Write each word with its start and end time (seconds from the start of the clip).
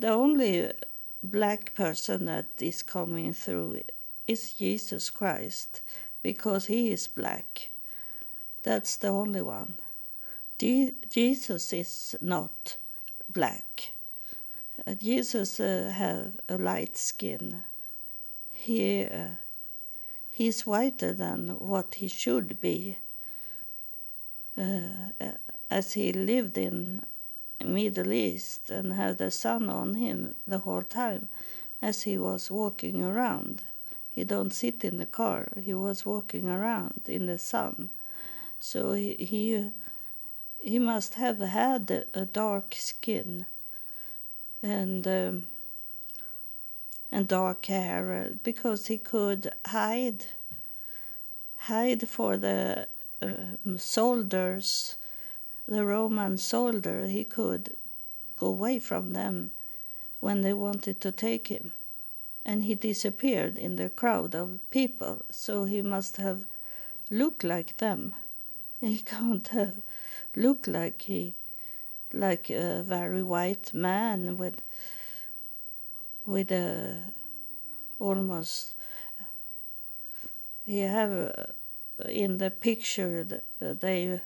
the 0.00 0.10
only 0.10 0.72
black 1.22 1.74
person 1.74 2.26
that 2.26 2.46
is 2.60 2.82
coming 2.82 3.32
through 3.32 3.82
is 4.26 4.52
Jesus 4.52 5.10
Christ 5.10 5.82
because 6.22 6.66
he 6.66 6.90
is 6.90 7.06
black. 7.06 7.70
That's 8.62 8.96
the 8.96 9.08
only 9.08 9.42
one. 9.42 9.74
Je- 10.58 10.94
Jesus 11.10 11.72
is 11.72 12.16
not 12.20 12.76
black. 13.28 13.92
Uh, 14.86 14.94
Jesus 14.94 15.60
uh, 15.60 15.92
have 15.94 16.40
a 16.48 16.58
light 16.58 16.96
skin. 16.96 17.62
He 18.50 19.04
uh, 19.04 19.36
he's 20.30 20.66
whiter 20.66 21.12
than 21.12 21.48
what 21.58 21.96
he 21.96 22.08
should 22.08 22.60
be. 22.60 22.98
Uh, 24.56 25.10
as 25.70 25.94
he 25.94 26.12
lived 26.12 26.56
in 26.56 27.02
Middle 27.64 28.12
East 28.12 28.70
and 28.70 28.92
had 28.92 29.18
the 29.18 29.30
sun 29.30 29.68
on 29.68 29.94
him 29.94 30.34
the 30.46 30.58
whole 30.58 30.82
time 30.82 31.28
as 31.82 32.02
he 32.02 32.18
was 32.18 32.50
walking 32.50 33.02
around. 33.02 33.62
He 34.14 34.24
don't 34.24 34.52
sit 34.52 34.84
in 34.84 34.96
the 34.96 35.06
car. 35.06 35.48
He 35.60 35.74
was 35.74 36.06
walking 36.06 36.48
around 36.48 37.02
in 37.08 37.26
the 37.26 37.38
sun. 37.38 37.90
So 38.60 38.92
he 38.92 39.14
he, 39.14 39.70
he 40.60 40.78
must 40.78 41.14
have 41.14 41.40
had 41.40 42.06
a 42.14 42.24
dark 42.26 42.74
skin 42.76 43.46
and 44.62 45.06
um, 45.06 45.46
and 47.12 47.28
dark 47.28 47.66
hair 47.66 48.32
because 48.42 48.86
he 48.86 48.98
could 48.98 49.52
hide 49.66 50.24
hide 51.56 52.08
for 52.08 52.36
the 52.36 52.86
uh, 53.22 53.28
soldiers 53.76 54.96
the 55.66 55.84
Roman 55.84 56.38
soldier, 56.38 57.06
he 57.06 57.24
could 57.24 57.76
go 58.36 58.46
away 58.46 58.78
from 58.78 59.12
them 59.12 59.52
when 60.20 60.42
they 60.42 60.52
wanted 60.52 61.00
to 61.00 61.12
take 61.12 61.48
him. 61.48 61.72
And 62.44 62.64
he 62.64 62.74
disappeared 62.74 63.56
in 63.58 63.76
the 63.76 63.88
crowd 63.88 64.34
of 64.34 64.58
people, 64.70 65.22
so 65.30 65.64
he 65.64 65.80
must 65.80 66.18
have 66.18 66.44
looked 67.10 67.44
like 67.44 67.76
them. 67.78 68.14
He 68.80 68.98
can't 68.98 69.48
have 69.48 69.76
looked 70.36 70.68
like 70.68 71.02
he 71.02 71.34
like 72.12 72.50
a 72.50 72.82
very 72.82 73.22
white 73.22 73.74
man 73.74 74.38
with 74.38 74.62
with 76.26 76.52
a 76.52 77.00
almost 77.98 78.74
he 80.64 80.80
have 80.80 81.12
uh, 81.12 82.08
in 82.08 82.38
the 82.38 82.50
picture 82.50 83.42
they 83.60 84.20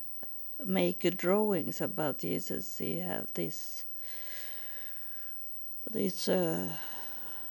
make 0.64 1.16
drawings 1.16 1.80
about 1.80 2.18
Jesus. 2.18 2.78
He 2.78 2.98
have 2.98 3.32
this 3.34 3.84
this 5.90 6.28
uh, 6.28 6.68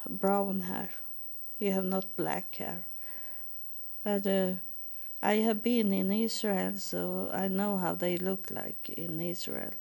brown 0.10 0.62
hair. 0.62 0.92
He 1.60 1.68
have 1.68 1.86
not 1.86 2.16
black 2.16 2.56
hair. 2.56 2.84
But 4.04 4.28
uh, 4.28 4.54
I 5.22 5.36
have 5.38 5.64
been 5.64 5.92
in 5.92 6.12
Israel, 6.12 6.78
so 6.78 7.30
I 7.34 7.48
know 7.48 7.78
how 7.78 7.94
they 7.96 8.18
look 8.18 8.52
like 8.52 8.90
in 8.90 9.20
Israel. 9.20 9.72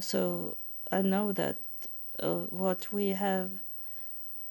So 0.00 0.56
I 0.90 1.02
know 1.02 1.32
that 1.32 1.56
uh, 2.18 2.46
what 2.50 2.92
we 2.92 3.10
have, 3.10 3.50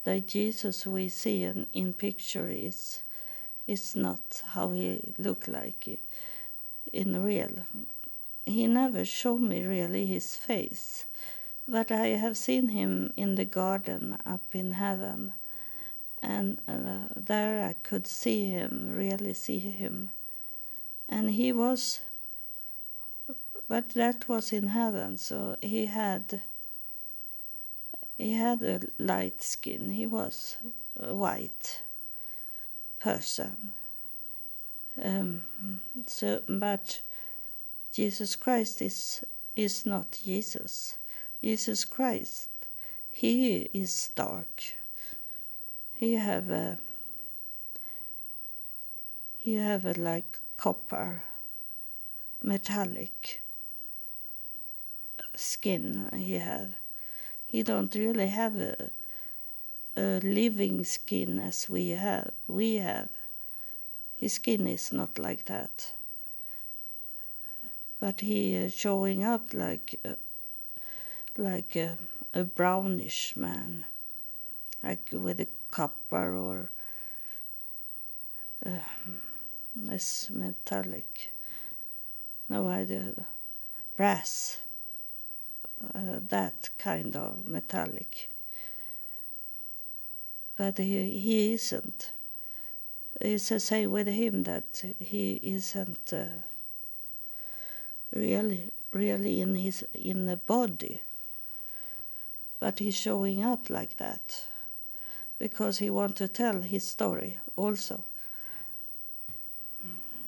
that 0.03 0.27
Jesus 0.27 0.87
we 0.87 1.09
see 1.09 1.43
in, 1.43 1.67
in 1.73 1.93
picture 1.93 2.47
is 2.49 3.03
is 3.67 3.95
not 3.95 4.43
how 4.53 4.71
he 4.71 5.01
look 5.17 5.47
like 5.47 5.99
in 6.95 7.21
real. 7.21 7.65
He 8.45 8.67
never 8.67 9.03
showed 9.03 9.41
me 9.41 9.63
really 9.63 10.05
his 10.05 10.35
face, 10.35 11.05
but 11.67 11.91
I 11.91 12.07
have 12.07 12.37
seen 12.37 12.69
him 12.69 13.11
in 13.17 13.35
the 13.35 13.45
garden 13.45 14.17
up 14.25 14.53
in 14.53 14.71
heaven, 14.73 15.33
and 16.21 16.61
uh, 16.67 17.09
there 17.15 17.65
I 17.65 17.73
could 17.83 18.07
see 18.07 18.45
him, 18.45 18.91
really 18.93 19.33
see 19.33 19.59
him. 19.59 20.09
And 21.09 21.31
he 21.31 21.51
was, 21.51 21.99
but 23.67 23.89
that 23.89 24.29
was 24.29 24.53
in 24.53 24.69
heaven, 24.69 25.17
so 25.17 25.57
he 25.61 25.87
had. 25.87 26.41
He 28.17 28.31
had 28.33 28.63
a 28.63 28.79
light 28.97 29.41
skin. 29.41 29.89
He 29.89 30.05
was 30.05 30.55
a 30.97 31.13
white 31.13 31.81
person 33.01 33.73
um, 35.03 35.41
so, 36.07 36.41
but 36.47 37.01
Jesus 37.91 38.35
Christ 38.35 38.81
is 38.81 39.23
is 39.55 39.85
not 39.85 40.19
Jesus. 40.23 40.97
Jesus 41.43 41.85
Christ, 41.85 42.49
he 43.11 43.69
is 43.73 44.09
dark. 44.15 44.63
He 45.93 46.13
have 46.13 46.49
a 46.49 46.77
he 49.37 49.55
have 49.55 49.85
a 49.85 49.93
like 49.93 50.39
copper, 50.57 51.23
metallic 52.41 53.43
skin. 55.35 56.09
He 56.15 56.33
have. 56.33 56.73
He 57.45 57.63
don't 57.63 57.93
really 57.95 58.27
have 58.27 58.55
a, 58.57 58.91
a 59.95 60.19
living 60.19 60.83
skin 60.83 61.39
as 61.39 61.69
we 61.69 61.89
have. 61.89 62.31
We 62.47 62.75
have 62.75 63.09
his 64.15 64.33
skin 64.33 64.67
is 64.67 64.91
not 64.93 65.19
like 65.19 65.45
that. 65.45 65.93
But 67.99 68.21
he 68.21 68.55
is 68.55 68.73
showing 68.73 69.23
up 69.23 69.53
like 69.53 69.99
uh, 70.05 70.15
like 71.37 71.75
a, 71.75 71.97
a 72.33 72.43
brownish 72.43 73.35
man, 73.35 73.85
like 74.83 75.09
with 75.11 75.39
a 75.39 75.47
copper 75.71 76.35
or 76.35 76.69
uh, 78.65 78.69
this 79.75 80.29
metallic. 80.31 81.33
No 82.49 82.67
idea, 82.67 83.13
brass. 83.97 84.59
Uh, 85.93 86.19
that 86.29 86.69
kind 86.77 87.15
of 87.15 87.47
metallic. 87.47 88.29
But 90.57 90.77
he, 90.77 91.19
he 91.19 91.53
isn't 91.53 92.11
it's 93.21 93.49
the 93.49 93.59
same 93.59 93.91
with 93.91 94.07
him 94.07 94.43
that 94.43 94.83
he 94.99 95.39
isn't 95.43 96.13
uh, 96.13 96.25
really 98.13 98.71
really 98.91 99.41
in 99.41 99.55
his 99.55 99.85
in 99.93 100.25
the 100.25 100.37
body. 100.37 101.01
But 102.59 102.79
he's 102.79 102.95
showing 102.95 103.43
up 103.43 103.69
like 103.69 103.97
that 103.97 104.45
because 105.37 105.79
he 105.79 105.89
wants 105.89 106.15
to 106.15 106.27
tell 106.27 106.61
his 106.61 106.87
story 106.87 107.39
also. 107.55 108.03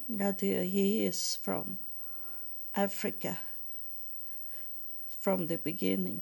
That 0.09 0.41
he 0.41 1.05
is 1.05 1.37
from 1.41 1.77
Africa 2.75 3.39
from 5.27 5.47
the 5.47 5.57
beginning. 5.57 6.21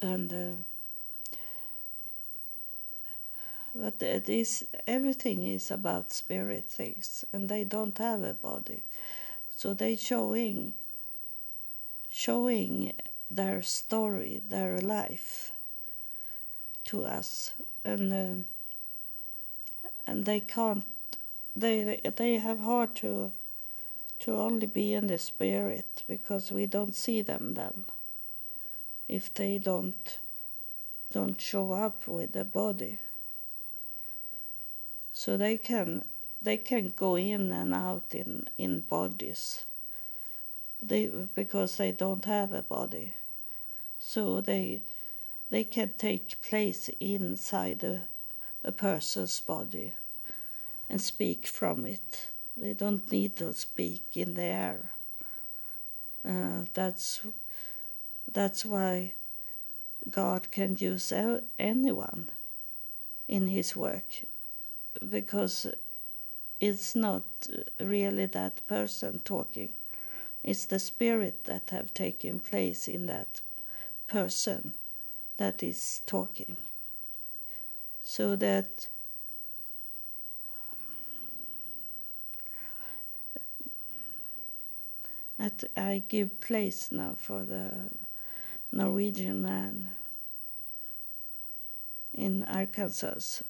And 0.00 0.32
uh, 0.32 0.62
but 3.74 3.98
this 3.98 4.64
everything 4.86 5.42
is 5.46 5.70
about 5.70 6.12
spirit 6.12 6.64
things 6.66 7.24
and 7.32 7.48
they 7.48 7.64
don't 7.64 7.96
have 7.98 8.22
a 8.22 8.34
body. 8.34 8.82
So 9.56 9.72
they 9.72 9.96
showing 9.96 10.74
showing 12.10 12.92
their 13.30 13.62
story 13.62 14.42
their 14.48 14.78
life 14.78 15.52
to 16.84 17.04
us. 17.04 17.52
And 17.84 18.12
uh, 18.12 18.44
and 20.06 20.24
they 20.24 20.40
can't 20.40 20.84
they 21.56 22.00
they 22.16 22.36
have 22.36 22.60
hard 22.60 22.94
to 22.96 23.32
to 24.20 24.36
only 24.36 24.66
be 24.66 24.92
in 24.92 25.06
the 25.06 25.18
spirit 25.18 26.04
because 26.06 26.52
we 26.52 26.66
don't 26.66 26.94
see 26.94 27.22
them 27.22 27.54
then. 27.54 27.84
If 29.08 29.32
they 29.32 29.58
don't 29.58 30.18
don't 31.10 31.40
show 31.40 31.72
up 31.72 32.06
with 32.06 32.32
the 32.32 32.44
body 32.44 32.98
so 35.12 35.36
they 35.36 35.58
can 35.58 36.04
they 36.40 36.56
can 36.56 36.92
go 36.96 37.16
in 37.16 37.52
and 37.52 37.74
out 37.74 38.14
in 38.14 38.48
in 38.58 38.80
bodies. 38.80 39.64
They 40.80 41.06
because 41.06 41.76
they 41.76 41.92
don't 41.92 42.24
have 42.24 42.52
a 42.52 42.62
body. 42.62 43.14
So 43.98 44.40
they 44.40 44.82
they 45.50 45.64
can 45.64 45.92
take 45.98 46.40
place 46.42 46.90
inside 46.98 47.84
a, 47.84 48.02
a 48.64 48.72
person's 48.72 49.38
body 49.40 49.92
and 50.88 51.00
speak 51.00 51.46
from 51.46 51.86
it. 51.86 52.30
They 52.56 52.72
don't 52.72 53.10
need 53.12 53.36
to 53.36 53.52
speak 53.52 54.16
in 54.16 54.34
the 54.34 54.42
air. 54.42 54.90
Uh, 56.26 56.64
that's 56.72 57.20
that's 58.32 58.64
why 58.64 59.14
God 60.10 60.50
can 60.50 60.76
use 60.78 61.12
anyone 61.58 62.30
in 63.28 63.48
his 63.48 63.76
work 63.76 64.24
because 65.10 65.66
it's 66.60 66.94
not 66.94 67.24
really 67.80 68.26
that 68.26 68.66
person 68.66 69.20
talking. 69.24 69.72
It's 70.44 70.66
the 70.66 70.78
spirit 70.78 71.44
that 71.44 71.70
have 71.70 71.94
taken 71.94 72.40
place 72.40 72.88
in 72.88 73.06
that 73.06 73.40
person 74.06 74.74
that 75.36 75.62
is 75.62 76.00
talking. 76.06 76.56
So 78.02 78.36
that 78.36 78.88
that 85.38 85.64
I 85.76 86.02
give 86.08 86.40
place 86.40 86.92
now 86.92 87.14
for 87.16 87.44
the 87.44 87.90
Norwegian 88.70 89.42
man 89.42 89.88
in 92.14 92.44
Arkansas. 92.44 93.42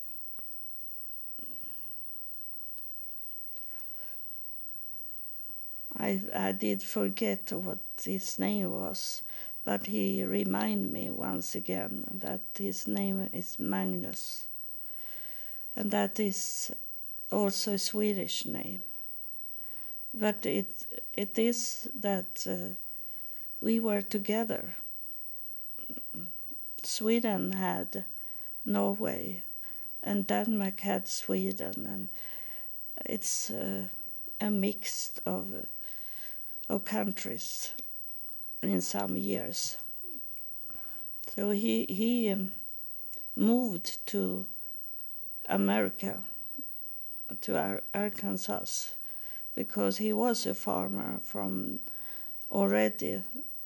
I, 6.02 6.20
I 6.34 6.50
did 6.50 6.82
forget 6.82 7.52
what 7.52 7.78
his 8.04 8.36
name 8.38 8.72
was, 8.72 9.22
but 9.64 9.86
he 9.86 10.24
reminded 10.24 10.92
me 10.92 11.10
once 11.10 11.54
again 11.54 12.04
that 12.10 12.40
his 12.58 12.88
name 12.88 13.28
is 13.32 13.60
Magnus. 13.60 14.46
And 15.76 15.92
that 15.92 16.18
is 16.18 16.72
also 17.30 17.74
a 17.74 17.78
Swedish 17.78 18.44
name. 18.44 18.82
But 20.12 20.44
it, 20.44 20.66
it 21.12 21.38
is 21.38 21.88
that 21.94 22.46
uh, 22.50 22.74
we 23.60 23.78
were 23.78 24.02
together. 24.02 24.74
Sweden 26.82 27.52
had 27.52 28.04
Norway, 28.66 29.44
and 30.02 30.26
Denmark 30.26 30.80
had 30.80 31.06
Sweden, 31.06 31.86
and 31.86 32.08
it's 33.06 33.50
uh, 33.50 33.84
a 34.40 34.50
mix 34.50 35.12
of, 35.24 35.52
of 36.72 36.84
countries 36.84 37.72
in 38.62 38.80
some 38.80 39.16
years. 39.16 39.76
So 41.34 41.50
he 41.50 41.86
he 41.86 42.30
um, 42.30 42.52
moved 43.36 44.04
to 44.06 44.46
America, 45.48 46.22
to 47.42 47.58
Ar- 47.58 47.82
Arkansas, 47.94 48.94
because 49.54 49.98
he 49.98 50.12
was 50.12 50.46
a 50.46 50.54
farmer 50.54 51.20
from 51.22 51.80
already 52.50 53.22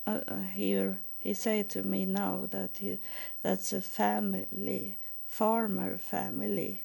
uh, 0.07 0.21
uh, 0.29 0.43
here. 0.43 1.01
He 1.19 1.35
said 1.35 1.69
to 1.71 1.83
me 1.83 2.07
now 2.07 2.47
that 2.51 2.79
he 2.79 2.99
that's 3.43 3.73
a 3.73 3.81
family 3.81 4.97
farmer 5.27 5.99
family 5.99 6.83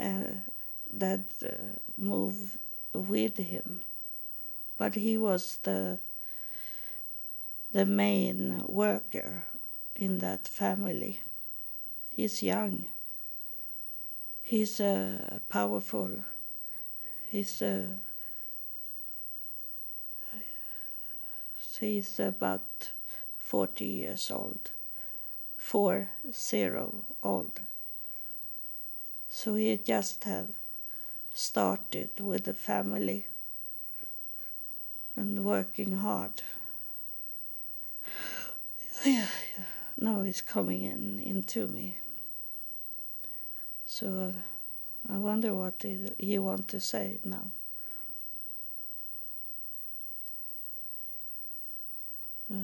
uh, 0.00 0.34
that 0.92 1.20
uh, 1.44 1.48
moved 1.96 2.58
with 2.92 3.36
him, 3.38 3.82
but 4.82 4.96
he 4.96 5.16
was 5.16 5.60
the 5.62 6.00
the 7.72 7.86
main 7.86 8.64
worker 8.66 9.44
in 9.94 10.18
that 10.18 10.48
family. 10.48 11.20
He's 12.16 12.42
young. 12.42 12.86
He's 14.42 14.80
uh, 14.80 15.38
powerful. 15.48 16.10
He's 17.30 17.62
uh, 17.62 17.94
he's 21.78 22.18
about 22.18 22.90
40 23.38 23.84
years 23.84 24.32
old, 24.32 24.72
four 25.56 26.08
zero 26.32 27.04
old. 27.22 27.60
So 29.30 29.54
he 29.54 29.76
just 29.76 30.24
have 30.24 30.48
started 31.32 32.18
with 32.18 32.44
the 32.44 32.54
family 32.54 33.26
and 35.16 35.44
working 35.44 35.92
hard. 35.96 36.42
Yeah, 39.04 39.26
yeah. 39.58 39.64
Now 39.98 40.22
he's 40.22 40.40
coming 40.40 40.82
in 40.82 41.18
into 41.18 41.66
me. 41.66 41.98
So 43.84 44.32
I 45.08 45.18
wonder 45.18 45.52
what 45.54 45.74
he, 45.82 46.08
he 46.18 46.38
want 46.38 46.68
to 46.68 46.78
say 46.80 47.18
now. 47.24 47.50
Uh. 52.52 52.58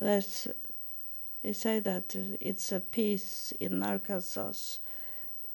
There's, 0.00 0.48
they 1.48 1.54
say 1.54 1.80
that 1.80 2.14
it's 2.40 2.72
a 2.72 2.80
peace 2.80 3.54
in 3.58 3.82
Arkansas, 3.82 4.52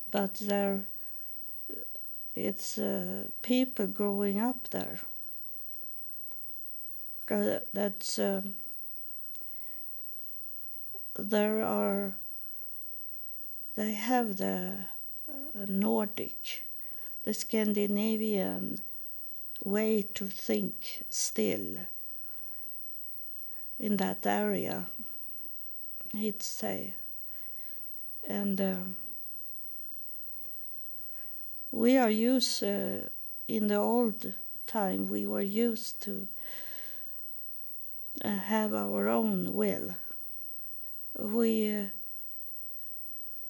but 0.10 0.34
there, 0.42 0.86
it's 2.34 2.80
uh, 2.80 3.25
people 3.44 3.86
growing 3.86 4.40
up 4.40 4.68
there. 4.72 4.98
Uh, 7.30 7.60
that's 7.72 8.18
um, 8.18 8.56
there 11.16 11.63
are. 11.63 12.16
They 13.75 13.92
have 13.92 14.38
the 14.38 14.80
uh, 15.30 15.66
Nordic, 15.68 16.63
the 17.24 17.36
Scandinavian 17.36 18.80
way 19.63 20.07
to 20.16 20.25
think 20.25 21.04
still 21.12 21.78
in 23.78 23.98
that 23.98 24.25
area, 24.25 24.88
he'd 26.13 26.42
say. 26.42 26.94
And 28.27 28.60
uh, 28.60 28.75
we 31.71 31.98
are 31.98 32.10
used, 32.10 32.63
uh, 32.63 33.07
in 33.48 33.68
the 33.68 33.75
old 33.75 34.33
time, 34.65 35.10
we 35.10 35.27
were 35.27 35.42
used 35.42 36.01
to 36.04 36.27
uh, 38.24 38.30
have 38.30 38.74
our 38.74 39.07
own 39.10 39.54
will. 39.54 39.95
We, 41.18 41.75
uh, 41.75 41.83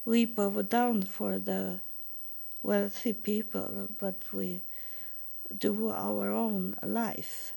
we 0.05 0.25
bow 0.25 0.61
down 0.61 1.03
for 1.03 1.37
the 1.37 1.79
wealthy 2.61 3.13
people, 3.13 3.89
but 3.99 4.15
we 4.31 4.61
do 5.57 5.89
our 5.89 6.31
own 6.31 6.75
life 6.81 7.53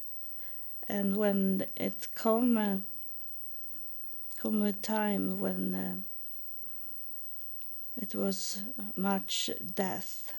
and 0.89 1.17
when 1.17 1.67
it 1.77 2.09
come 2.15 2.59
uh, 2.59 2.77
come 4.37 4.63
a 4.63 4.73
time 4.73 5.41
when 5.41 5.75
uh, 5.75 5.97
it 8.01 8.15
was 8.15 8.63
much 8.95 9.51
death. 9.75 10.35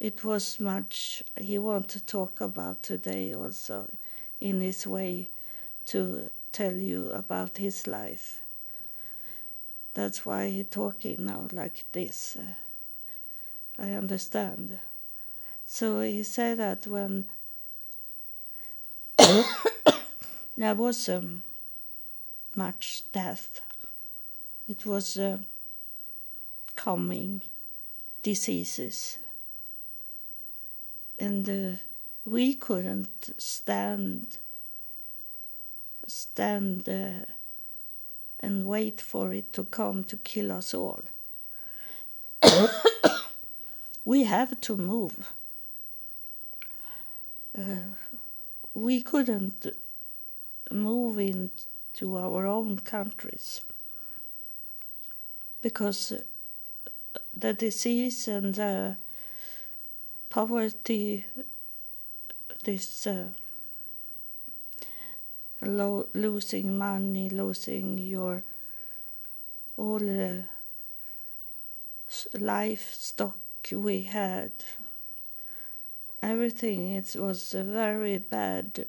It 0.00 0.24
was 0.24 0.58
much 0.58 1.22
he 1.38 1.58
want 1.58 1.88
to 1.88 2.00
talk 2.00 2.40
about 2.40 2.82
today 2.82 3.34
also 3.34 3.88
in 4.40 4.60
his 4.60 4.86
way 4.86 5.28
to 5.86 6.30
tell 6.50 6.72
you 6.74 7.10
about 7.10 7.58
his 7.58 7.86
life. 7.86 8.40
That's 9.94 10.24
why 10.24 10.48
he 10.48 10.64
talking 10.64 11.26
now 11.26 11.48
like 11.52 11.84
this 11.92 12.36
uh, 12.38 12.54
i 13.78 13.90
understand. 13.92 14.78
So 15.66 16.00
he 16.00 16.22
said 16.22 16.58
that 16.58 16.86
when 16.86 17.26
there 20.56 20.74
was 20.74 21.08
um, 21.08 21.42
much 22.56 23.02
death. 23.12 23.60
It 24.68 24.86
was 24.86 25.16
uh, 25.16 25.38
coming 26.76 27.42
diseases, 28.22 29.18
and 31.18 31.48
uh, 31.48 31.78
we 32.24 32.54
couldn't 32.54 33.34
stand 33.38 34.38
stand 36.06 36.88
uh, 36.88 37.24
and 38.40 38.66
wait 38.66 39.00
for 39.00 39.32
it 39.32 39.52
to 39.52 39.64
come 39.64 40.04
to 40.04 40.16
kill 40.18 40.52
us 40.52 40.74
all. 40.74 41.00
we 44.04 44.24
have 44.24 44.60
to 44.60 44.76
move. 44.76 45.32
Uh, 47.56 47.94
we 48.74 49.02
couldn't 49.02 49.66
move 50.70 51.18
into 51.92 52.16
our 52.16 52.46
own 52.46 52.78
countries. 52.78 53.60
Because 55.60 56.12
the 57.36 57.52
disease 57.52 58.28
and 58.28 58.54
the 58.54 58.96
poverty, 60.30 61.26
this 62.64 63.06
uh, 63.06 63.28
lo- 65.60 66.08
losing 66.14 66.76
money, 66.76 67.28
losing 67.28 67.98
your 67.98 68.42
all 69.76 69.98
the 69.98 70.44
livestock 72.38 73.38
we 73.72 74.02
had 74.02 74.52
everything 76.22 76.92
it 76.92 77.16
was 77.18 77.52
very 77.52 78.18
bad 78.18 78.86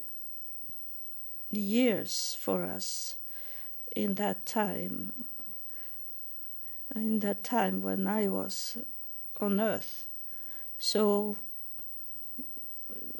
years 1.56 2.36
for 2.40 2.64
us 2.64 3.16
in 3.94 4.14
that 4.14 4.46
time 4.46 5.12
in 6.94 7.18
that 7.20 7.42
time 7.42 7.82
when 7.82 8.06
I 8.06 8.28
was 8.28 8.78
on 9.40 9.60
earth. 9.60 10.06
So 10.78 11.36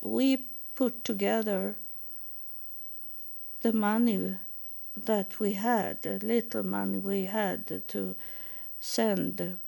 we 0.03 0.45
put 0.75 1.05
together 1.05 1.77
the 3.63 3.73
money 3.73 4.37
that 4.97 5.41
we 5.41 5.55
had, 5.55 6.03
the 6.03 6.19
little 6.19 6.63
money 6.63 6.99
we 6.99 7.25
had 7.25 7.83
to 7.89 8.15
send 8.81 9.59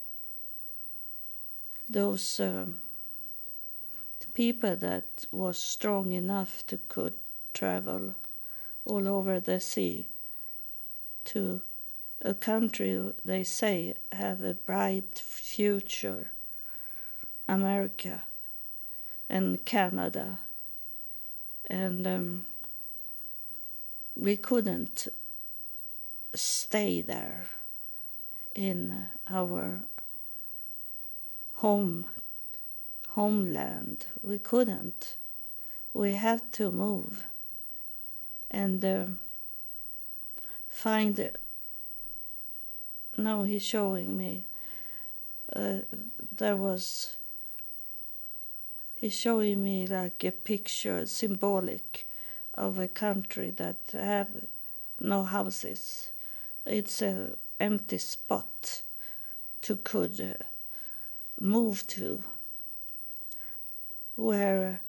those 1.88 2.40
um, 2.40 2.78
people 4.35 4.76
that 4.76 5.04
was 5.32 5.56
strong 5.56 6.12
enough 6.12 6.64
to 6.66 6.78
could 6.88 7.14
travel 7.54 8.14
all 8.87 9.09
over 9.09 9.40
the 9.40 9.61
sea 9.61 10.09
to 11.25 11.61
a 12.23 12.33
country 12.33 13.12
they 13.25 13.45
say 13.45 13.95
have 14.12 14.43
a 14.43 14.55
bright 14.55 15.19
future 15.19 16.31
america 17.49 18.23
and 19.28 19.64
canada 19.64 20.38
and 21.69 22.07
um, 22.07 22.47
we 24.14 24.37
couldn't 24.37 25.09
stay 26.35 27.00
there 27.00 27.47
in 28.55 29.09
our 29.28 29.83
home 31.57 32.07
homeland. 33.16 34.07
We 34.23 34.38
couldn't. 34.38 35.16
We 35.95 36.12
had 36.12 36.52
to 36.52 36.71
move 36.71 37.25
and 38.56 38.82
uh, 38.82 39.04
find. 40.70 41.30
No, 43.18 43.42
he's 43.42 43.62
showing 43.62 44.16
me. 44.16 44.44
Uh, 45.54 45.80
there 46.34 46.56
was. 46.56 47.16
He's 48.94 49.12
showing 49.12 49.62
me 49.62 49.86
like 49.86 50.25
a 50.25 50.30
picture, 50.30 51.04
symbolic, 51.04 52.06
of 52.54 52.78
a 52.78 52.88
country 52.88 53.50
that 53.50 53.76
have 53.92 54.28
no 54.98 55.25
houses. 55.25 56.10
It's 56.64 57.02
a 57.02 57.36
empty 57.60 57.98
spot 57.98 58.82
to 59.60 59.76
could 59.76 60.18
uh, 60.18 60.44
move 61.38 61.86
to 61.88 62.25
where 64.16 64.80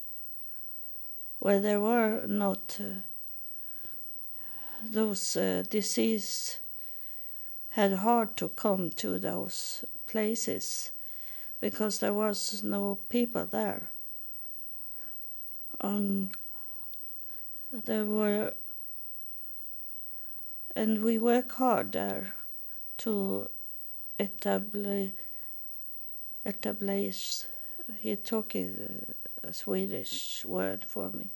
where 1.39 1.59
there 1.59 1.81
were 1.81 2.25
not 2.27 2.77
uh, 2.79 3.01
those 4.91 5.37
uh, 5.37 5.63
disease 5.69 6.59
had 7.69 7.93
hard 7.93 8.35
to 8.37 8.49
come 8.49 8.89
to 8.91 9.19
those 9.19 9.85
places 10.05 10.91
because 11.59 11.99
there 11.99 12.13
was 12.13 12.63
no 12.63 12.97
people 13.09 13.45
there. 13.45 13.89
Um, 15.81 16.31
there 17.71 18.05
were 18.05 18.53
and 20.75 21.03
we 21.03 21.17
work 21.17 21.51
hard 21.53 21.91
there 21.91 22.33
to 22.97 23.49
establish 24.19 25.11
establish 26.45 27.45
he 27.99 28.15
talking 28.15 29.15
a 29.43 29.53
Swedish 29.53 30.45
word 30.45 30.85
for 30.85 31.09
me 31.09 31.27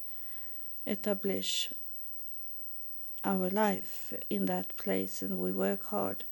establish 0.86 1.72
our 3.24 3.50
life 3.50 4.14
in 4.30 4.46
that 4.46 4.76
place 4.78 5.22
and 5.22 5.38
we 5.38 5.52
work 5.52 5.86
hard 5.88 6.24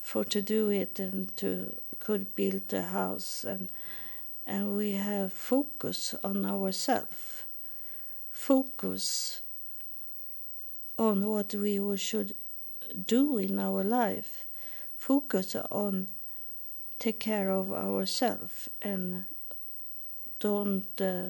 for 0.00 0.24
to 0.24 0.42
do 0.42 0.70
it 0.70 0.98
and 0.98 1.36
to 1.36 1.74
could 1.98 2.34
build 2.34 2.72
a 2.72 2.82
house 2.82 3.44
and 3.44 3.68
and 4.46 4.76
we 4.76 4.92
have 4.92 5.32
focus 5.32 6.14
on 6.22 6.44
ourselves 6.44 7.44
focus 8.30 9.42
on 10.98 11.24
what 11.26 11.54
we 11.54 11.96
should 11.96 12.34
do 13.06 13.38
in 13.38 13.58
our 13.58 13.84
life. 13.84 14.46
Focus 14.96 15.56
on 15.70 16.08
take 16.98 17.20
care 17.20 17.50
of 17.50 17.72
ourselves 17.72 18.68
and 18.82 19.24
don't 20.40 21.00
uh, 21.00 21.28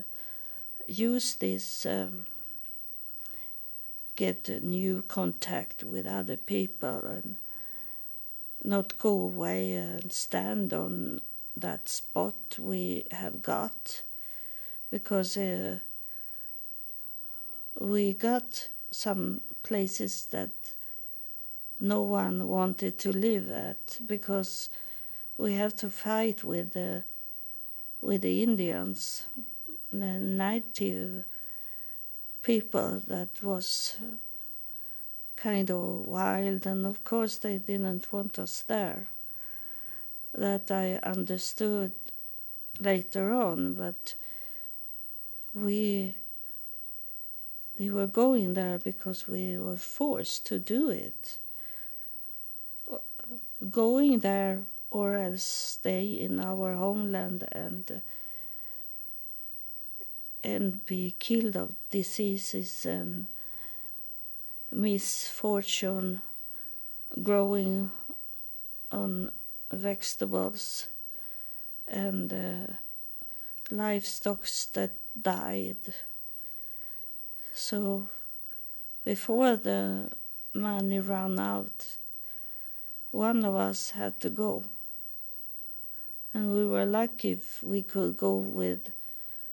use 0.87 1.35
this 1.37 1.85
um, 1.85 2.25
get 4.19 4.49
a 4.49 4.59
new 4.59 5.01
contact 5.07 5.85
with 5.85 6.05
other 6.05 6.37
people 6.37 6.99
and 7.07 7.37
not 8.65 8.99
go 8.99 9.11
away 9.11 9.75
and 9.75 10.13
stand 10.13 10.73
on 10.73 11.21
that 11.57 11.89
spot 11.89 12.59
we 12.59 13.05
have 13.13 13.41
got 13.41 14.03
because 14.91 15.37
uh, 15.37 15.79
we 17.79 18.13
got 18.13 18.69
some 18.91 19.41
places 19.63 20.27
that 20.33 20.51
no 21.79 22.03
one 22.03 22.49
wanted 22.49 22.99
to 22.99 23.13
live 23.13 23.49
at 23.53 24.01
because 24.05 24.69
we 25.37 25.53
have 25.55 25.77
to 25.77 25.89
fight 25.89 26.43
with 26.43 26.73
the 26.73 27.05
with 28.01 28.23
the 28.23 28.43
Indians, 28.43 29.27
the 29.93 30.19
native 30.19 31.25
people 32.43 33.03
that 33.07 33.43
was 33.43 33.97
kind 35.37 35.71
of 35.71 36.07
wild, 36.07 36.67
and 36.67 36.87
of 36.87 37.05
course 37.05 37.37
they 37.37 37.59
didn't 37.59 38.13
want 38.13 38.39
us 38.39 38.63
there. 38.63 39.09
That 40.35 40.71
I 40.71 41.01
understood 41.03 41.93
later 42.81 43.33
on, 43.33 43.75
but 43.75 44.15
we 45.55 46.15
we 47.79 47.91
were 47.91 48.09
going 48.09 48.55
there 48.55 48.79
because 48.79 49.29
we 49.29 49.57
were 49.57 49.77
forced 49.77 50.47
to 50.47 50.59
do 50.59 50.91
it. 50.91 51.39
Going 53.71 54.19
there 54.19 54.65
or 54.91 55.17
else 55.17 55.43
stay 55.43 56.05
in 56.05 56.41
our 56.41 56.75
homeland 56.75 57.45
and 57.53 58.03
and 60.43 60.85
be 60.87 61.15
killed 61.19 61.57
of 61.57 61.75
diseases 61.91 62.87
and 62.87 63.27
misfortune 64.71 66.23
growing 67.23 67.91
on 68.93 69.31
vegetables 69.73 70.89
and 71.87 72.33
uh, 72.33 72.73
livestock 73.71 74.47
that 74.73 74.93
died. 75.21 75.77
So 77.55 78.09
before 79.05 79.57
the 79.57 80.11
money 80.55 81.01
ran 81.01 81.41
out, 81.41 81.97
one 83.11 83.45
of 83.45 83.55
us 83.55 83.91
had 83.91 84.21
to 84.21 84.31
go. 84.31 84.65
And 86.33 86.55
we 86.55 86.67
were 86.67 86.87
lucky 86.87 87.33
if 87.33 87.63
we 87.63 87.83
could 87.83 88.17
go 88.17 88.37
with 88.37 88.91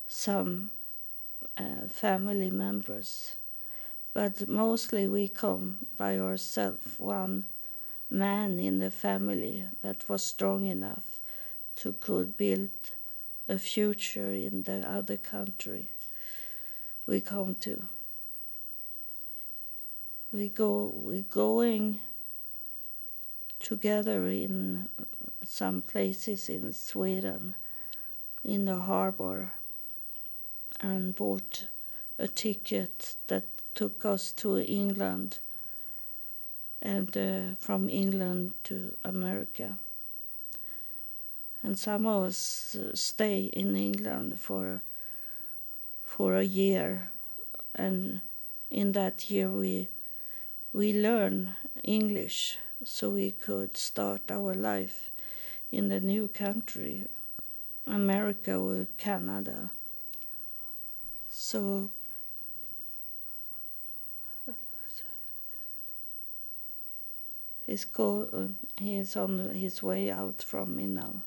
some 0.07 0.71
family 1.89 2.51
members. 2.51 3.35
But 4.13 4.47
mostly 4.47 5.07
we 5.07 5.27
come 5.27 5.79
by 5.97 6.17
ourselves, 6.17 6.97
one 6.97 7.45
man 8.09 8.59
in 8.59 8.79
the 8.79 8.91
family 8.91 9.65
that 9.81 10.07
was 10.07 10.23
strong 10.23 10.65
enough 10.65 11.19
to 11.77 11.93
could 11.93 12.37
build 12.37 12.69
a 13.47 13.59
future 13.59 14.31
in 14.31 14.63
the 14.63 14.87
other 14.89 15.17
country 15.17 15.89
we 17.05 17.21
come 17.21 17.55
to. 17.55 17.83
We 20.33 20.49
go 20.49 20.93
we 20.95 21.21
going 21.21 21.99
together 23.59 24.27
in 24.27 24.89
some 25.43 25.81
places 25.81 26.49
in 26.49 26.73
Sweden 26.73 27.55
in 28.43 28.65
the 28.65 28.79
harbor 28.79 29.53
and 30.81 31.15
bought 31.15 31.67
a 32.17 32.27
ticket 32.27 33.15
that 33.27 33.43
took 33.73 34.05
us 34.05 34.31
to 34.31 34.59
England 34.59 35.39
and 36.81 37.17
uh, 37.17 37.55
from 37.59 37.89
England 37.89 38.53
to 38.63 38.95
America. 39.03 39.77
And 41.63 41.77
some 41.79 42.05
of 42.05 42.23
us 42.23 42.77
stay 42.93 43.49
in 43.53 43.75
England 43.75 44.39
for 44.39 44.81
for 46.03 46.35
a 46.35 46.43
year, 46.43 47.09
and 47.73 48.21
in 48.69 48.91
that 48.93 49.29
year 49.29 49.49
we 49.49 49.89
we 50.73 50.93
learn 50.93 51.55
English 51.83 52.57
so 52.83 53.09
we 53.09 53.31
could 53.31 53.75
start 53.77 54.29
our 54.29 54.53
life 54.53 55.09
in 55.71 55.89
the 55.89 55.99
new 55.99 56.27
country, 56.27 57.07
America 57.87 58.55
or 58.55 58.87
Canada. 58.97 59.71
So 61.35 61.91
he's 67.65 67.85
go, 67.85 68.23
uh, 68.33 68.47
he's 68.81 69.15
on 69.17 69.37
his 69.49 69.83
way 69.83 70.09
out 70.09 70.41
from 70.41 70.75
me 70.75 70.87
now. 70.87 71.21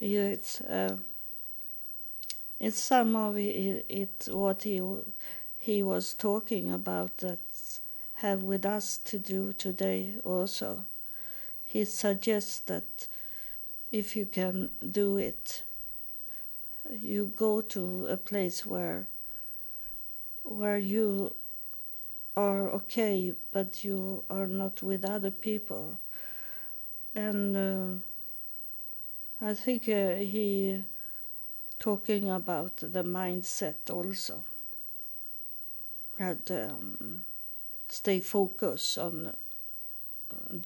it's 0.00 0.60
uh, 0.62 0.96
it's 2.60 2.80
some 2.80 3.16
of 3.16 3.36
it, 3.36 3.84
it 3.88 4.28
what 4.30 4.62
he 4.62 4.80
he 5.58 5.82
was 5.82 6.14
talking 6.14 6.72
about 6.72 7.16
that 7.18 7.38
have 8.14 8.42
with 8.42 8.64
us 8.66 8.98
to 8.98 9.18
do 9.18 9.52
today 9.52 10.14
also. 10.24 10.84
He 11.64 11.84
suggests 11.84 12.60
that 12.60 13.08
if 13.92 14.16
you 14.16 14.26
can 14.26 14.70
do 14.90 15.16
it, 15.18 15.62
you 16.92 17.32
go 17.36 17.60
to 17.60 18.06
a 18.06 18.16
place 18.16 18.64
where 18.64 19.06
where 20.42 20.78
you 20.78 21.34
are 22.36 22.70
okay, 22.70 23.34
but 23.52 23.84
you 23.84 24.24
are 24.30 24.46
not 24.46 24.82
with 24.82 25.04
other 25.04 25.30
people. 25.30 25.98
And 27.14 27.56
uh, 27.56 29.44
I 29.44 29.54
think 29.54 29.88
uh, 29.88 30.16
he 30.16 30.82
talking 31.78 32.30
about 32.30 32.76
the 32.76 33.02
mindset 33.04 33.90
also. 33.90 34.42
That 36.18 36.50
um, 36.50 37.24
stay 37.88 38.20
focused 38.20 38.98
on 38.98 39.26
uh, 39.26 39.34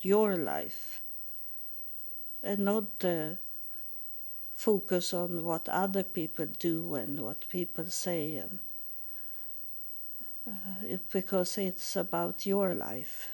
your 0.01 0.37
life 0.37 1.03
and 2.43 2.61
not 2.65 3.05
uh, 3.05 3.37
focus 4.63 5.13
on 5.13 5.43
what 5.45 5.69
other 5.69 6.05
people 6.05 6.47
do 6.61 6.95
and 6.95 7.19
what 7.19 7.49
people 7.49 7.85
say 7.87 8.37
and 8.37 8.61
uh, 10.47 10.97
because 11.13 11.59
it's 11.59 11.97
about 11.97 12.47
your 12.47 12.73
life. 12.73 13.29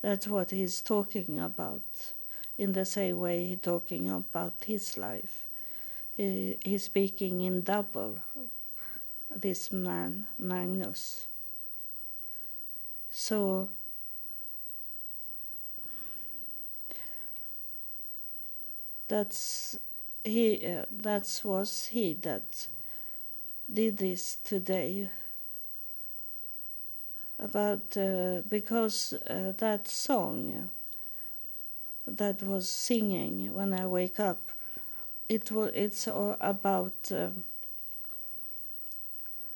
That's 0.00 0.28
what 0.28 0.52
he's 0.52 0.80
talking 0.80 1.40
about. 1.40 1.82
In 2.56 2.72
the 2.72 2.84
same 2.84 3.18
way, 3.18 3.46
he's 3.46 3.60
talking 3.60 4.08
about 4.10 4.54
his 4.64 4.96
life. 4.96 5.46
He, 6.16 6.56
he's 6.64 6.84
speaking 6.84 7.40
in 7.40 7.62
double, 7.62 8.18
this 9.34 9.72
man, 9.72 10.26
Magnus. 10.38 11.26
So, 13.10 13.70
that's 19.14 19.78
he. 20.24 20.66
Uh, 20.66 20.84
that 20.90 21.40
was 21.44 21.86
he 21.86 22.14
that 22.14 22.66
did 23.72 23.98
this 23.98 24.38
today 24.42 25.08
about 27.38 27.96
uh, 27.96 28.42
because 28.48 29.12
uh, 29.30 29.52
that 29.58 29.86
song 29.86 30.68
that 32.08 32.42
was 32.42 32.68
singing 32.68 33.54
when 33.54 33.72
I 33.72 33.86
wake 33.86 34.18
up, 34.18 34.50
it 35.28 35.52
was 35.52 35.70
it's 35.74 36.08
all 36.08 36.36
about 36.40 37.12
um, 37.12 37.44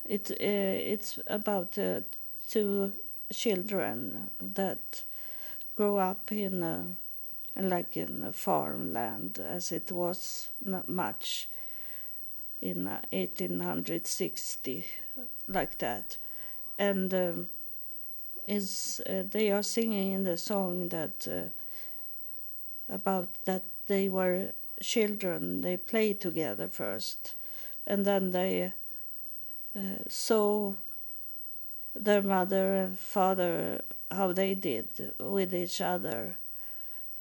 it 0.04 0.30
uh, 0.30 0.92
it's 0.94 1.18
about 1.26 1.76
uh, 1.76 2.02
two 2.48 2.92
children 3.32 4.30
that 4.40 5.02
grow 5.74 5.96
up 5.96 6.30
in 6.30 6.86
a, 7.58 7.62
like 7.62 7.96
in 7.96 8.32
farmland 8.32 9.38
as 9.38 9.72
it 9.72 9.90
was 9.92 10.50
much 10.86 11.48
in 12.60 12.84
1860 12.84 14.84
uh, 15.16 15.22
like 15.48 15.78
that. 15.78 16.18
And 16.78 17.14
um, 17.14 17.48
is 18.46 19.00
uh, 19.08 19.22
they 19.30 19.50
are 19.50 19.62
singing 19.62 20.12
in 20.12 20.24
the 20.24 20.36
song 20.36 20.88
that 20.88 21.26
uh, 21.28 21.44
about 22.92 23.28
that 23.44 23.62
they 23.86 24.08
were 24.08 24.48
children 24.80 25.60
they 25.60 25.76
played 25.76 26.20
together 26.20 26.68
first. 26.68 27.34
And 27.86 28.04
then 28.04 28.32
they 28.32 28.72
uh, 29.76 29.80
saw 30.08 30.74
their 31.94 32.22
mother 32.22 32.74
and 32.74 32.98
father 32.98 33.82
how 34.10 34.32
they 34.32 34.54
did 34.54 34.88
with 35.18 35.54
each 35.54 35.80
other 35.80 36.36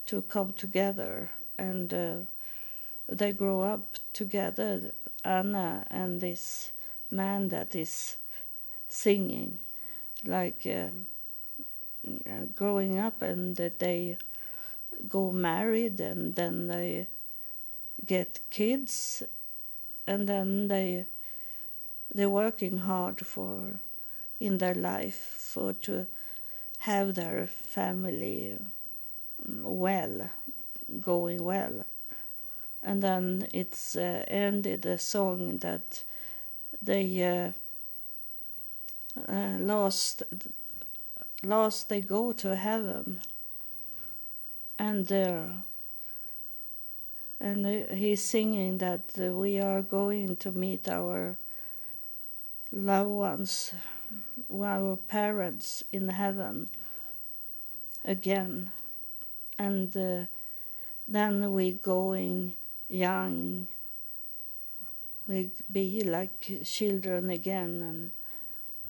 to 0.08 0.22
come 0.24 0.54
together 0.54 1.30
and 1.58 1.94
uh, 1.94 2.16
they 3.08 3.32
grow 3.32 3.62
up 3.62 3.96
together 4.14 4.92
anna 5.24 5.86
and 5.90 6.22
this 6.22 6.72
man 7.12 7.50
that 7.50 7.76
is 7.76 8.18
singing 8.90 9.60
like 10.26 10.66
uh, 10.66 10.90
growing 12.56 12.98
up 12.98 13.22
and 13.22 13.56
that 13.58 13.80
they 13.80 14.18
go 15.08 15.32
married 15.32 16.00
and 16.00 16.36
then 16.36 16.68
they 16.68 17.08
get 18.06 18.40
kids 18.50 19.24
and 20.06 20.28
then 20.28 20.68
they 20.68 21.06
they're 22.14 22.30
working 22.30 22.78
hard 22.78 23.26
for 23.26 23.80
in 24.40 24.58
their 24.58 24.76
life 24.76 25.36
for 25.38 25.74
to 25.74 26.08
have 26.80 27.16
their 27.16 27.48
family 27.48 28.58
well 29.46 30.30
going 31.02 31.44
well. 31.44 31.86
And 32.84 33.04
then 33.04 33.48
it's 33.54 33.96
uh, 33.96 34.24
ended 34.28 34.86
a 34.86 34.98
song 34.98 35.58
that 35.60 36.04
they 36.82 37.24
uh, 37.24 37.52
uh, 39.28 39.58
they 41.84 42.02
go 42.02 42.32
to 42.32 42.56
heaven. 42.56 43.20
And 44.80 45.08
there 45.08 45.64
and 47.40 47.66
he's 47.92 48.24
singing 48.24 48.80
that 48.80 49.02
we 49.16 49.60
are 49.60 49.82
going 49.82 50.36
to 50.38 50.52
meet 50.52 50.90
our 50.90 51.38
loved 52.72 53.10
ones 53.10 53.74
our 54.50 54.96
parents 54.96 55.84
in 55.92 56.10
heaven 56.10 56.70
again 58.04 58.72
and 59.58 59.96
uh, 59.98 60.26
then 61.08 61.54
we 61.54 61.74
going 61.74 62.56
young. 62.90 63.68
We 65.28 65.52
be 65.72 66.02
like 66.04 66.64
children 66.64 67.30
again 67.30 67.82
and 67.82 68.12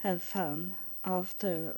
have 0.04 0.22
fun 0.22 0.76
after 1.04 1.76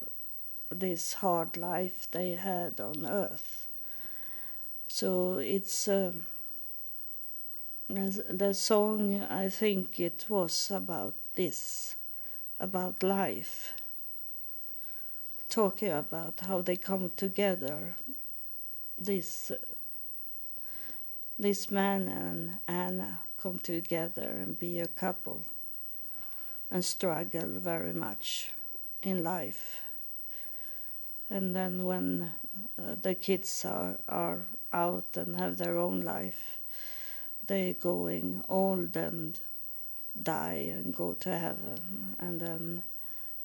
this 0.70 1.14
hard 1.14 1.58
life 1.58 2.08
they 2.12 2.32
had 2.32 2.80
on 2.80 3.06
earth. 3.06 3.68
So 4.88 5.38
it's 5.38 5.88
uh, 5.88 6.12
the 7.90 8.54
song, 8.54 9.24
I 9.24 9.50
think 9.50 10.00
it 10.00 10.26
was 10.30 10.72
about 10.72 11.14
this, 11.36 11.96
about 12.60 13.02
life, 13.02 13.74
talking 15.48 15.90
about 15.92 16.40
how 16.42 16.62
they 16.62 16.76
come 16.76 17.12
together, 17.18 17.96
this, 19.00 19.52
this 21.38 21.72
man 21.72 22.08
and 22.08 22.58
Anna 22.68 23.22
come 23.42 23.60
together 23.60 24.30
and 24.42 24.60
be 24.60 24.80
a 24.80 24.88
couple 24.88 25.42
and 26.70 26.84
struggle 26.84 27.48
very 27.48 27.94
much 27.94 28.52
in 29.02 29.24
life 29.24 29.82
and 31.30 31.56
then 31.56 31.84
when 31.84 32.32
uh, 32.78 32.96
the 33.02 33.14
kids 33.14 33.64
are, 33.64 33.98
are 34.08 34.40
out 34.74 35.16
and 35.16 35.36
have 35.36 35.58
their 35.58 35.78
own 35.78 36.02
life, 36.02 36.60
they 37.46 37.76
going 37.80 38.44
old 38.50 38.98
and 38.98 39.40
die 40.22 40.72
and 40.74 40.96
go 40.96 41.14
to 41.14 41.38
heaven, 41.38 42.16
and 42.20 42.42
then 42.42 42.84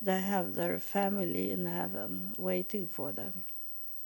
they 0.01 0.21
have 0.21 0.55
their 0.55 0.79
family 0.79 1.51
in 1.51 1.67
heaven 1.67 2.35
waiting 2.39 2.87
for 2.87 3.13
them. 3.13 3.45